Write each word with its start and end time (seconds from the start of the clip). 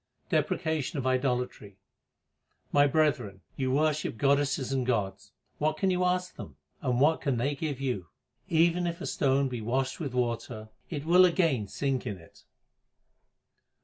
Deprecation 0.31 0.97
of 0.97 1.05
idolatry: 1.05 1.77
My 2.71 2.87
brethren, 2.87 3.41
you 3.55 3.69
worship 3.69 4.17
goddesses 4.17 4.71
and 4.71 4.83
gods; 4.83 5.31
what 5.59 5.77
can 5.77 5.91
you 5.91 6.03
ask 6.03 6.35
them? 6.37 6.55
and 6.81 6.99
what 6.99 7.21
can 7.21 7.37
they 7.37 7.53
give 7.53 7.79
you? 7.79 8.07
Even 8.49 8.87
if 8.87 8.99
a 8.99 9.05
stone 9.05 9.47
be 9.47 9.61
washed 9.61 9.99
with 9.99 10.15
water, 10.15 10.69
it 10.89 11.05
will 11.05 11.23
again 11.23 11.67
sink 11.67 12.07
in 12.07 12.17
it. 12.17 12.45